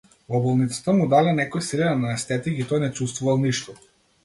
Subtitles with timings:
[0.35, 3.79] Во болницата му дале некој силен анестетик и тој не чувствувал ништо.